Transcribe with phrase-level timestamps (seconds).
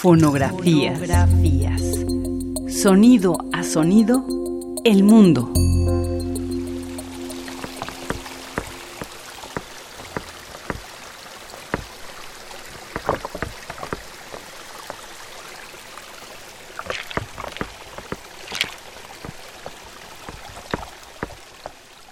[0.00, 0.98] Fonografías.
[2.70, 4.24] Sonido a sonido,
[4.82, 5.52] el mundo.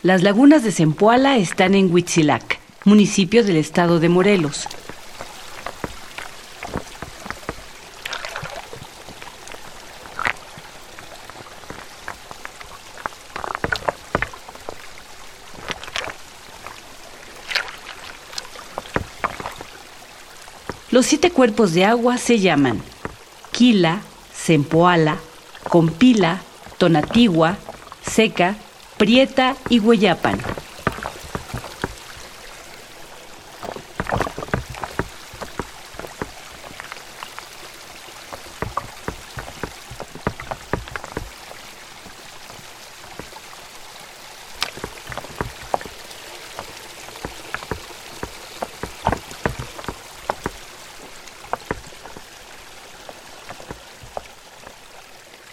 [0.03, 4.69] Las lagunas de Zempoala están en Huitzilac, municipio del estado de Morelos.
[20.91, 22.81] Los siete cuerpos de agua se llaman
[23.53, 24.01] Quila,
[24.35, 25.19] Zempoala,
[25.69, 26.41] Compila,
[26.79, 27.59] Tonatigua,
[28.03, 28.57] Seca,
[28.97, 30.39] Prieta y Hueyapan.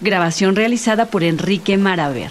[0.06, 2.30] Grabación realizada por Enrique Maraver.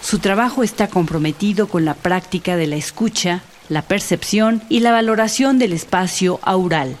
[0.00, 5.58] Su trabajo está comprometido con la práctica de la escucha, la percepción y la valoración
[5.58, 6.96] del espacio aural.